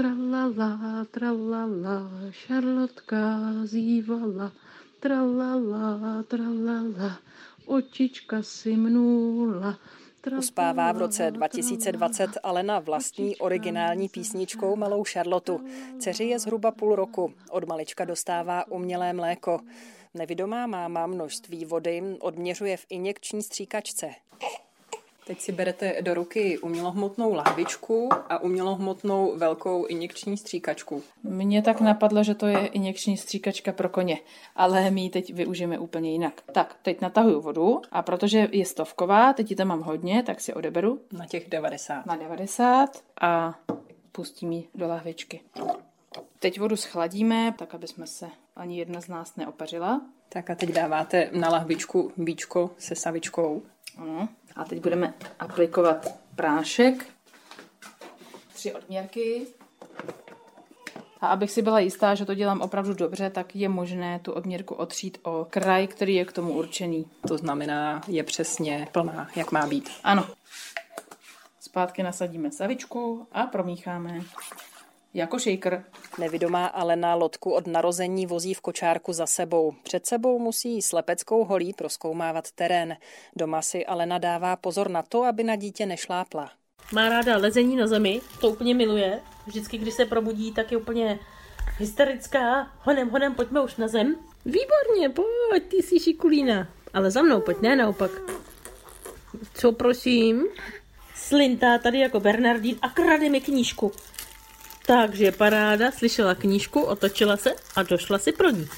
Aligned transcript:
tralala, 0.00 1.04
tralala, 1.10 2.08
Šarlotka 2.32 3.52
zývala, 3.68 4.48
tralala, 5.00 6.24
tralala, 6.24 7.20
očička 7.66 8.40
si 8.42 8.76
mnula, 8.76 9.76
Uspává 10.38 10.92
v 10.92 10.98
roce 10.98 11.30
2020 11.30 12.30
Alena 12.42 12.78
vlastní 12.78 13.36
originální 13.36 14.08
písničkou 14.08 14.76
Malou 14.76 15.04
Charlotu. 15.04 15.60
Dceři 15.98 16.24
je 16.24 16.38
zhruba 16.38 16.70
půl 16.70 16.96
roku. 16.96 17.32
Od 17.50 17.64
malička 17.68 18.04
dostává 18.04 18.68
umělé 18.68 19.12
mléko. 19.12 19.60
Nevidomá 20.14 20.66
máma 20.66 21.06
množství 21.06 21.64
vody 21.64 22.02
odměřuje 22.20 22.76
v 22.76 22.86
injekční 22.88 23.42
stříkačce. 23.42 24.10
Teď 25.26 25.40
si 25.40 25.52
berete 25.52 25.96
do 26.00 26.14
ruky 26.14 26.58
umělohmotnou 26.58 27.34
lahvičku 27.34 28.08
a 28.12 28.38
umělohmotnou 28.38 29.36
velkou 29.36 29.84
injekční 29.84 30.36
stříkačku. 30.36 31.02
Mně 31.22 31.62
tak 31.62 31.80
napadlo, 31.80 32.22
že 32.22 32.34
to 32.34 32.46
je 32.46 32.66
injekční 32.66 33.16
stříkačka 33.16 33.72
pro 33.72 33.88
koně, 33.88 34.18
ale 34.56 34.90
my 34.90 35.00
ji 35.00 35.10
teď 35.10 35.34
využijeme 35.34 35.78
úplně 35.78 36.12
jinak. 36.12 36.40
Tak, 36.52 36.76
teď 36.82 37.00
natahuju 37.00 37.40
vodu 37.40 37.82
a 37.92 38.02
protože 38.02 38.48
je 38.52 38.66
stovková, 38.66 39.32
teď 39.32 39.50
ji 39.50 39.56
tam 39.56 39.68
mám 39.68 39.82
hodně, 39.82 40.22
tak 40.22 40.40
si 40.40 40.54
odeberu. 40.54 41.00
Na 41.12 41.26
těch 41.26 41.48
90. 41.48 42.06
Na 42.06 42.16
90 42.16 43.02
a 43.20 43.54
pustím 44.12 44.52
ji 44.52 44.68
do 44.74 44.88
lahvičky. 44.88 45.40
Teď 46.38 46.60
vodu 46.60 46.76
schladíme, 46.76 47.54
tak 47.58 47.74
aby 47.74 47.88
jsme 47.88 48.06
se 48.06 48.28
ani 48.56 48.78
jedna 48.78 49.00
z 49.00 49.08
nás 49.08 49.36
neopařila. 49.36 50.00
Tak 50.28 50.50
a 50.50 50.54
teď 50.54 50.70
dáváte 50.70 51.30
na 51.32 51.48
lahvičku 51.48 52.12
bíčko 52.16 52.70
se 52.78 52.94
savičkou. 52.94 53.62
Ano. 53.96 54.28
A 54.56 54.64
teď 54.64 54.82
budeme 54.82 55.14
aplikovat 55.38 56.06
prášek. 56.36 57.06
Tři 58.54 58.72
odměrky. 58.74 59.46
A 61.20 61.26
abych 61.26 61.50
si 61.50 61.62
byla 61.62 61.80
jistá, 61.80 62.14
že 62.14 62.24
to 62.24 62.34
dělám 62.34 62.60
opravdu 62.60 62.94
dobře, 62.94 63.30
tak 63.30 63.56
je 63.56 63.68
možné 63.68 64.18
tu 64.18 64.32
odměrku 64.32 64.74
otřít 64.74 65.18
o 65.22 65.46
kraj, 65.50 65.86
který 65.86 66.14
je 66.14 66.24
k 66.24 66.32
tomu 66.32 66.52
určený. 66.52 67.06
To 67.28 67.38
znamená, 67.38 68.00
je 68.08 68.22
přesně 68.22 68.88
plná, 68.92 69.28
jak 69.36 69.52
má 69.52 69.66
být. 69.66 69.90
Ano. 70.04 70.26
Zpátky 71.60 72.02
nasadíme 72.02 72.50
savičku 72.50 73.26
a 73.32 73.46
promícháme. 73.46 74.20
Jako 75.14 75.38
shaker. 75.38 75.84
Nevidomá 76.20 76.66
Alena 76.66 77.14
lodku 77.14 77.52
od 77.52 77.66
narození 77.66 78.26
vozí 78.26 78.54
v 78.54 78.60
kočárku 78.60 79.12
za 79.12 79.26
sebou. 79.26 79.74
Před 79.82 80.06
sebou 80.06 80.38
musí 80.38 80.82
slepeckou 80.82 81.44
holí 81.44 81.72
proskoumávat 81.72 82.52
terén. 82.52 82.96
Doma 83.36 83.62
si 83.62 83.86
Alena 83.86 84.18
dává 84.18 84.56
pozor 84.56 84.90
na 84.90 85.02
to, 85.02 85.24
aby 85.24 85.44
na 85.44 85.56
dítě 85.56 85.86
nešlápla. 85.86 86.50
Má 86.92 87.08
ráda 87.08 87.36
lezení 87.36 87.76
na 87.76 87.86
zemi, 87.86 88.20
to 88.40 88.50
úplně 88.50 88.74
miluje. 88.74 89.20
Vždycky, 89.46 89.78
když 89.78 89.94
se 89.94 90.04
probudí, 90.04 90.52
tak 90.52 90.72
je 90.72 90.78
úplně 90.78 91.18
hysterická. 91.78 92.70
Honem, 92.80 93.10
honem, 93.10 93.34
pojďme 93.34 93.60
už 93.60 93.76
na 93.76 93.88
zem. 93.88 94.16
Výborně, 94.44 95.08
pojď, 95.08 95.62
ty 95.68 95.76
jsi 95.76 96.00
šikulína. 96.00 96.68
Ale 96.94 97.10
za 97.10 97.22
mnou 97.22 97.40
pojď, 97.40 97.60
ne 97.60 97.76
naopak. 97.76 98.10
Co 99.54 99.72
prosím? 99.72 100.46
Slintá 101.14 101.78
tady 101.78 101.98
jako 101.98 102.20
Bernardín 102.20 102.76
a 102.82 102.88
krade 102.88 103.28
mi 103.28 103.40
knížku. 103.40 103.92
Takže 104.90 105.32
paráda, 105.32 105.90
slyšela 105.90 106.34
knížku, 106.34 106.80
otočila 106.80 107.36
se 107.36 107.54
a 107.76 107.82
došla 107.82 108.18
si 108.18 108.32
pro 108.32 108.50
ní. 108.50 108.68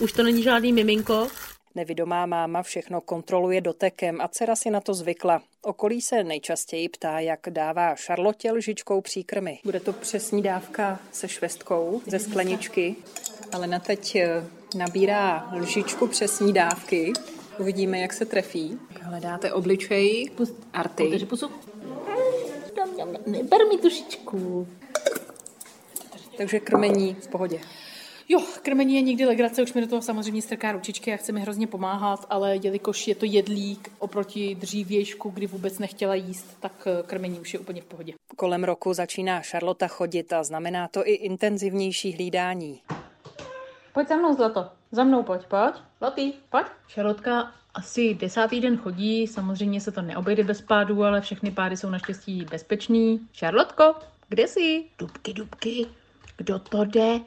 Už 0.00 0.12
to 0.12 0.22
není 0.22 0.42
žádný 0.42 0.72
miminko. 0.72 1.28
Nevidomá 1.74 2.26
máma 2.26 2.62
všechno 2.62 3.00
kontroluje 3.00 3.60
dotekem 3.60 4.20
a 4.20 4.28
dcera 4.28 4.56
si 4.56 4.70
na 4.70 4.80
to 4.80 4.94
zvykla. 4.94 5.42
Okolí 5.62 6.00
se 6.00 6.24
nejčastěji 6.24 6.88
ptá, 6.88 7.20
jak 7.20 7.40
dává 7.50 7.96
Šarlotě 7.96 8.52
lžičkou 8.52 9.00
příkrmy. 9.00 9.58
Bude 9.64 9.80
to 9.80 9.92
přesní 9.92 10.42
dávka 10.42 10.98
se 11.12 11.28
švestkou 11.28 12.02
ze 12.06 12.18
skleničky, 12.18 12.96
ale 13.52 13.66
na 13.66 13.78
teď 13.78 14.16
eh, 14.16 14.44
nabírá 14.76 15.50
lžičku 15.54 16.06
přesní 16.06 16.52
dávky. 16.52 17.12
Uvidíme, 17.58 17.98
jak 17.98 18.12
se 18.12 18.24
trefí. 18.24 18.78
Hledáte 19.00 19.52
obličej 19.52 20.30
arty. 20.72 21.26
pusu. 21.28 21.50
Neber 23.26 23.68
mi 23.68 23.78
tušičku. 23.78 24.66
Takže 26.40 26.60
krmení 26.60 27.14
v 27.14 27.28
pohodě. 27.28 27.60
Jo, 28.28 28.40
krmení 28.62 28.94
je 28.94 29.02
někdy 29.02 29.26
legrace, 29.26 29.62
už 29.62 29.72
mi 29.72 29.80
do 29.80 29.86
toho 29.86 30.02
samozřejmě 30.02 30.42
strká 30.42 30.72
ručičky 30.72 31.14
a 31.14 31.16
chce 31.16 31.32
mi 31.32 31.40
hrozně 31.40 31.66
pomáhat, 31.66 32.26
ale 32.30 32.56
jelikož 32.62 33.08
je 33.08 33.14
to 33.14 33.24
jedlík 33.24 33.92
oproti 33.98 34.54
dřívějšku, 34.54 35.30
kdy 35.30 35.46
vůbec 35.46 35.78
nechtěla 35.78 36.14
jíst, 36.14 36.60
tak 36.60 36.72
eh, 36.86 37.02
krmení 37.06 37.40
už 37.40 37.54
je 37.54 37.60
úplně 37.60 37.82
v 37.82 37.84
pohodě. 37.84 38.12
Kolem 38.36 38.64
roku 38.64 38.92
začíná 38.92 39.40
Charlotta 39.40 39.88
chodit 39.88 40.32
a 40.32 40.42
znamená 40.42 40.88
to 40.88 41.06
i 41.06 41.12
intenzivnější 41.12 42.12
hlídání. 42.12 42.80
Pojď 43.92 44.08
za 44.08 44.16
mnou, 44.16 44.34
Zlato. 44.34 44.66
Za 44.92 45.04
mnou 45.04 45.22
pojď, 45.22 45.46
pojď. 45.46 45.74
Zlatý, 45.98 46.32
pojď. 46.50 46.66
Šarlotka 46.88 47.52
asi 47.74 48.14
desátý 48.14 48.60
den 48.60 48.76
chodí, 48.76 49.26
samozřejmě 49.26 49.80
se 49.80 49.92
to 49.92 50.02
neobejde 50.02 50.44
bez 50.44 50.60
pádů, 50.60 51.04
ale 51.04 51.20
všechny 51.20 51.50
pády 51.50 51.76
jsou 51.76 51.90
naštěstí 51.90 52.44
bezpečný. 52.50 53.28
Šarlotko, 53.32 53.94
kde 54.28 54.48
jsi? 54.48 54.84
Dubky, 54.98 55.32
dubky. 55.32 55.86
Kdo 56.40 56.58
to 56.58 56.84
jde? 56.84 57.20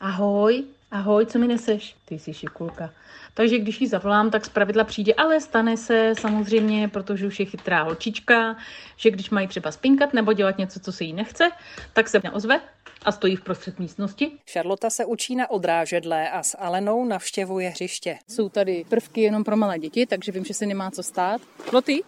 Ahoj, 0.00 0.64
ahoj, 0.90 1.26
co 1.26 1.38
mi 1.38 1.46
neseš? 1.46 1.96
Ty 2.04 2.18
jsi 2.18 2.34
šikulka. 2.34 2.90
Takže 3.34 3.58
když 3.58 3.80
ji 3.80 3.88
zavolám, 3.88 4.30
tak 4.30 4.44
zpravidla 4.44 4.84
přijde, 4.84 5.14
ale 5.14 5.40
stane 5.40 5.76
se 5.76 6.12
samozřejmě, 6.18 6.88
protože 6.88 7.26
už 7.26 7.40
je 7.40 7.46
chytrá 7.46 7.82
holčička, 7.82 8.56
že 8.96 9.10
když 9.10 9.30
mají 9.30 9.48
třeba 9.48 9.72
spinkat 9.72 10.12
nebo 10.14 10.32
dělat 10.32 10.58
něco, 10.58 10.80
co 10.80 10.92
se 10.92 11.04
jí 11.04 11.12
nechce, 11.12 11.50
tak 11.92 12.08
se 12.08 12.20
neozve 12.24 12.60
a 13.04 13.12
stojí 13.12 13.36
v 13.36 13.44
prostřed 13.44 13.78
místnosti. 13.78 14.32
Charlotta 14.52 14.90
se 14.90 15.04
učí 15.04 15.36
na 15.36 15.50
odrážedle 15.50 16.30
a 16.30 16.42
s 16.42 16.56
Alenou 16.58 17.04
navštěvuje 17.04 17.68
hřiště. 17.68 18.18
Jsou 18.28 18.48
tady 18.48 18.84
prvky 18.88 19.20
jenom 19.20 19.44
pro 19.44 19.56
malé 19.56 19.78
děti, 19.78 20.06
takže 20.06 20.32
vím, 20.32 20.44
že 20.44 20.54
se 20.54 20.66
nemá 20.66 20.90
co 20.90 21.02
stát. 21.02 21.40
Loty, 21.72 22.02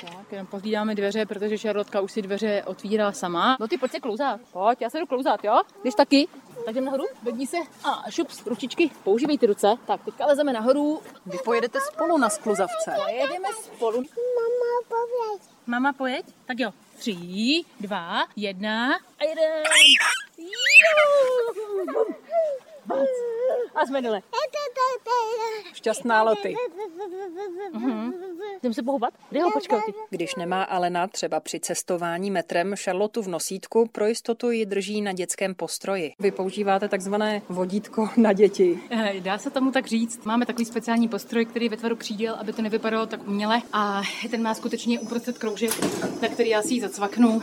tak, 0.00 0.32
jenom 0.32 0.46
pozvídáme 0.46 0.94
dveře, 0.94 1.26
protože 1.26 1.58
Šarlotka 1.58 2.00
už 2.00 2.12
si 2.12 2.22
dveře 2.22 2.62
otvírá 2.66 3.12
sama. 3.12 3.56
No 3.60 3.68
ty 3.68 3.78
pojď 3.78 3.92
se 3.92 4.00
klouzat. 4.00 4.40
Pojď, 4.52 4.80
já 4.80 4.90
se 4.90 4.98
jdu 4.98 5.06
klouzat, 5.06 5.44
jo? 5.44 5.60
Jdeš 5.84 5.94
taky? 5.94 6.28
Tak 6.64 6.74
jdem 6.74 6.84
nahoru, 6.84 7.04
vedí 7.22 7.46
se 7.46 7.56
a 7.84 8.10
šups, 8.10 8.46
ručičky, 8.46 8.90
používej 9.04 9.38
ty 9.38 9.46
ruce. 9.46 9.74
Tak, 9.86 10.04
teďka 10.04 10.26
lezeme 10.26 10.52
nahoru. 10.52 11.02
Vy 11.26 11.38
pojedete 11.44 11.78
spolu 11.80 12.18
na 12.18 12.30
skluzavce. 12.30 12.94
Pojedeme 13.04 13.48
spolu. 13.64 13.96
Mama, 13.96 14.82
pověď. 14.88 15.42
Mama, 15.66 15.92
pojeď? 15.92 16.26
Tak 16.46 16.58
jo. 16.60 16.70
Tři, 16.98 17.62
dva, 17.80 18.26
jedna 18.36 18.94
a 18.94 19.24
jeden. 19.24 19.62
A 23.74 23.86
jsme 23.86 24.02
dole. 24.02 24.22
Šťastná 25.72 26.22
loty. 26.22 26.56
Mhm. 27.72 28.12
Jdem 28.62 28.74
se 28.74 28.82
pohoubat? 28.82 29.14
Kde 29.30 29.42
ho 29.42 29.50
počkej 29.50 29.78
ty? 29.86 29.92
Když 30.10 30.34
nemá 30.34 30.62
Alena 30.62 31.06
třeba 31.06 31.40
při 31.40 31.60
cestování 31.60 32.30
metrem 32.30 32.74
Charlotu 32.76 33.22
v 33.22 33.28
nosítku, 33.28 33.88
pro 33.92 34.06
jistotu 34.06 34.50
ji 34.50 34.66
drží 34.66 35.02
na 35.02 35.12
dětském 35.12 35.54
postroji. 35.54 36.12
Vy 36.18 36.30
používáte 36.30 36.88
takzvané 36.88 37.42
vodítko 37.48 38.08
na 38.16 38.32
děti. 38.32 38.78
Eh, 38.90 39.20
Dá 39.20 39.38
se 39.38 39.50
tomu 39.50 39.70
tak 39.72 39.86
říct. 39.86 40.24
Máme 40.24 40.46
takový 40.46 40.64
speciální 40.64 41.08
postroj, 41.08 41.44
který 41.44 41.66
je 41.66 41.70
ve 41.70 41.76
tvaru 41.76 41.96
křídel, 41.96 42.34
aby 42.34 42.52
to 42.52 42.62
nevypadalo 42.62 43.06
tak 43.06 43.28
uměle. 43.28 43.62
A 43.72 44.02
ten 44.30 44.42
má 44.42 44.54
skutečně 44.54 45.00
uprostřed 45.00 45.38
kroužek, 45.38 45.70
na 46.22 46.28
který 46.28 46.50
já 46.50 46.62
si 46.62 46.74
ji 46.74 46.80
zacvaknu. 46.80 47.40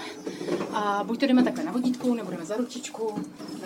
A 0.74 1.04
buď 1.04 1.20
to 1.20 1.26
jdeme 1.26 1.44
takhle 1.44 1.64
na 1.64 1.72
vodítku, 1.72 2.14
nebo 2.14 2.32
jdeme 2.32 2.46
za 2.46 2.58
ručičku, 2.58 3.16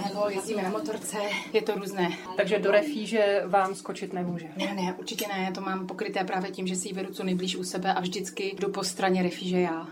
nebo 0.05 0.29
jezdíme 0.29 0.61
na 0.63 0.69
motorce. 0.69 1.17
Je 1.53 1.61
to 1.61 1.75
různé. 1.75 2.09
Takže 2.37 2.59
do 2.59 2.71
refíže 2.71 3.43
vám 3.45 3.75
skočit 3.75 4.13
nemůže. 4.13 4.47
Ne, 4.57 4.73
ne, 4.73 4.95
určitě 4.99 5.25
ne. 5.27 5.51
To 5.55 5.61
mám 5.61 5.87
pokryté 5.87 6.23
právě 6.23 6.51
tím, 6.51 6.67
že 6.67 6.75
si 6.75 6.87
ji 6.87 6.93
vedu 6.93 7.13
co 7.13 7.22
nejblíž 7.23 7.55
u 7.55 7.63
sebe 7.63 7.93
a 7.93 7.99
vždycky 7.99 8.55
jdu 8.59 8.71
po 8.71 8.83
straně 8.83 9.23
refíže 9.23 9.59
já. 9.59 9.87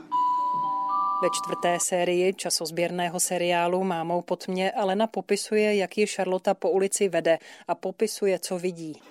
Ve 1.23 1.29
čtvrté 1.33 1.77
sérii 1.81 2.33
časozběrného 2.33 3.19
seriálu 3.19 3.83
Mámou 3.83 4.21
pod 4.21 4.47
mě 4.47 4.71
Alena 4.71 5.07
popisuje, 5.07 5.75
jak 5.75 5.97
ji 5.97 6.07
Charlotta 6.07 6.53
po 6.53 6.69
ulici 6.69 7.09
vede 7.09 7.37
a 7.67 7.75
popisuje, 7.75 8.39
co 8.39 8.59
vidí. 8.59 9.01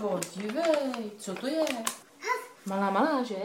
Podívej, 0.00 1.10
co 1.18 1.34
to 1.34 1.46
je? 1.46 1.64
Malá, 2.66 2.90
malá, 2.90 3.22
že? 3.22 3.36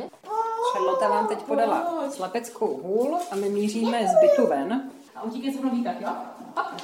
Charlotta 0.74 1.10
vám 1.10 1.28
teď 1.28 1.40
podala 1.40 2.04
slepeckou 2.12 2.78
hůl 2.78 3.18
a 3.32 3.36
my 3.36 3.50
míříme 3.50 4.08
z 4.08 4.22
bytu 4.22 4.48
ven. 4.48 4.92
A 5.16 5.24
utíkej 5.24 5.54
se 5.54 5.60
mnou 5.60 5.70
výtah, 5.70 6.02
jo? 6.02 6.10
Hop. 6.56 6.82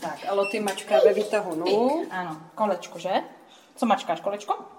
Tak, 0.00 0.18
a 0.28 0.34
Loty 0.34 0.60
mačká 0.60 0.94
ve 1.04 1.12
výtahu 1.14 1.54
nul. 1.54 2.06
Ano, 2.10 2.40
kolečko, 2.54 2.98
že? 2.98 3.10
Co 3.76 3.86
mačkáš, 3.86 4.20
kolečko? 4.20 4.75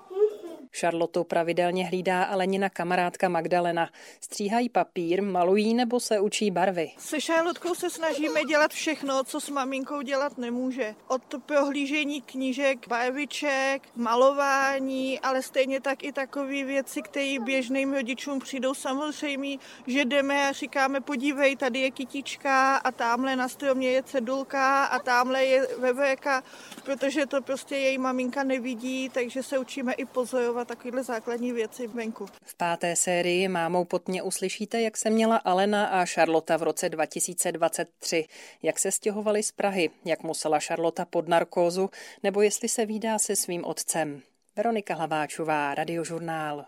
Charlotte 0.71 1.23
pravidelně 1.23 1.85
hlídá 1.85 2.23
Alenina 2.23 2.69
kamarádka 2.69 3.29
Magdalena. 3.29 3.89
Stříhají 4.21 4.69
papír, 4.69 5.23
malují 5.23 5.73
nebo 5.73 5.99
se 5.99 6.19
učí 6.19 6.51
barvy. 6.51 6.91
Se 6.97 7.19
Charlotkou 7.19 7.75
se 7.75 7.89
snažíme 7.89 8.43
dělat 8.43 8.71
všechno, 8.71 9.23
co 9.23 9.41
s 9.41 9.49
maminkou 9.49 10.01
dělat 10.01 10.37
nemůže. 10.37 10.95
Od 11.07 11.21
prohlížení 11.45 12.21
knížek, 12.21 12.87
barviček, 12.87 13.81
malování, 13.95 15.19
ale 15.19 15.41
stejně 15.41 15.81
tak 15.81 16.03
i 16.03 16.11
takové 16.11 16.63
věci, 16.63 17.01
které 17.01 17.35
běžným 17.39 17.93
rodičům 17.93 18.39
přijdou 18.39 18.73
samozřejmě, 18.73 19.57
že 19.87 20.05
jdeme 20.05 20.49
a 20.49 20.51
říkáme, 20.51 21.01
podívej, 21.01 21.55
tady 21.55 21.79
je 21.79 21.91
kytička 21.91 22.75
a 22.75 22.91
tamhle 22.91 23.35
na 23.35 23.47
stromě 23.49 23.89
je 23.89 24.03
cedulka 24.03 24.85
a 24.85 24.99
tamhle 24.99 25.45
je 25.45 25.67
veverka, 25.79 26.43
protože 26.85 27.25
to 27.25 27.41
prostě 27.41 27.75
její 27.75 27.97
maminka 27.97 28.43
nevidí, 28.43 29.09
takže 29.09 29.43
se 29.43 29.57
učíme 29.57 29.93
i 29.93 30.05
pozorovat 30.05 30.66
takovéhle 30.67 31.03
základní 31.03 31.53
věci 31.53 31.87
venku. 31.87 32.25
V 32.43 32.55
páté 32.55 32.95
sérii 32.95 33.47
Mámou 33.47 33.85
potně 33.85 34.23
uslyšíte, 34.23 34.81
jak 34.81 34.97
se 34.97 35.09
měla 35.09 35.37
Alena 35.37 35.85
a 35.85 36.05
Charlotta 36.05 36.57
v 36.57 36.63
roce 36.63 36.89
2023, 36.89 38.25
jak 38.63 38.79
se 38.79 38.91
stěhovali 38.91 39.43
z 39.43 39.51
Prahy, 39.51 39.89
jak 40.05 40.23
musela 40.23 40.59
Charlotta 40.59 41.05
pod 41.05 41.27
narkózu, 41.27 41.89
nebo 42.23 42.41
jestli 42.41 42.69
se 42.69 42.85
vídá 42.85 43.19
se 43.19 43.35
svým 43.35 43.65
otcem. 43.65 44.21
Veronika 44.55 44.95
Hlaváčová, 44.95 45.75
Radiožurnál. 45.75 46.65